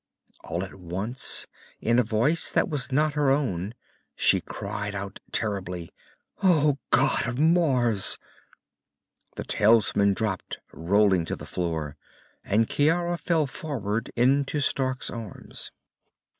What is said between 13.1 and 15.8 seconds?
fell forward into Stark's arms.